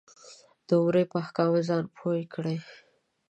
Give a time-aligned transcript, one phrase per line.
[0.67, 2.55] د عمرې په احکامو ځان پوی کړې.